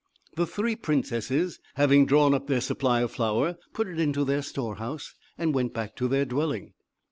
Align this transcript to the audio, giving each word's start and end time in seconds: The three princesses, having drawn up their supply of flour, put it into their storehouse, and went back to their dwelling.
The 0.35 0.47
three 0.47 0.75
princesses, 0.75 1.59
having 1.75 2.07
drawn 2.07 2.33
up 2.33 2.47
their 2.47 2.59
supply 2.59 3.01
of 3.01 3.11
flour, 3.11 3.57
put 3.71 3.87
it 3.87 3.99
into 3.99 4.25
their 4.25 4.41
storehouse, 4.41 5.13
and 5.37 5.53
went 5.53 5.75
back 5.75 5.95
to 5.97 6.07
their 6.07 6.25
dwelling. 6.25 6.73